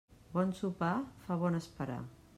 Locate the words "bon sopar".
0.37-0.95